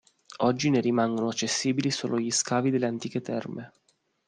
[0.39, 3.71] Oggi ne rimangono accessibili solo gli scavi delle antiche terme.